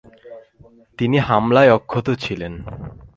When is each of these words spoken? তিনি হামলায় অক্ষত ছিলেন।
তিনি 0.97 1.17
হামলায় 1.27 1.71
অক্ষত 1.77 2.07
ছিলেন। 2.23 2.53